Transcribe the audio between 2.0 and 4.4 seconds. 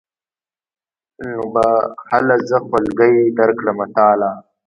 هله زه خولګۍ درکړمه تاله.